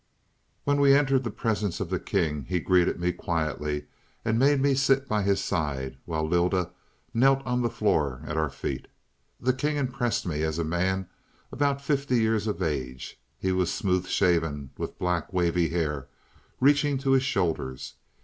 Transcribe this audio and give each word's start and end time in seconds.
"When 0.63 0.79
we 0.81 0.95
entered 0.95 1.23
the 1.23 1.29
presence 1.29 1.79
of 1.79 1.91
the 1.91 1.99
king, 1.99 2.45
he 2.45 2.59
greeted 2.59 2.99
me 2.99 3.11
quietly, 3.11 3.85
and 4.25 4.39
made 4.39 4.59
me 4.59 4.73
sit 4.73 5.07
by 5.07 5.21
his 5.21 5.43
side, 5.43 5.95
while 6.05 6.27
Lylda 6.27 6.71
knelt 7.13 7.45
on 7.45 7.61
the 7.61 7.69
floor 7.69 8.23
at 8.25 8.35
our 8.35 8.49
feet. 8.49 8.87
The 9.39 9.53
king 9.53 9.77
impressed 9.77 10.25
me 10.25 10.41
as 10.41 10.57
a 10.57 10.63
man 10.63 11.07
about 11.51 11.83
fifty 11.83 12.19
years 12.19 12.47
of 12.47 12.63
age. 12.63 13.21
He 13.37 13.51
was 13.51 13.71
smooth 13.71 14.07
shaven, 14.07 14.71
with 14.75 14.97
black, 14.97 15.31
wavy 15.31 15.69
hair, 15.69 16.07
reaching 16.59 16.97
his 16.97 17.21
shoulders. 17.21 17.93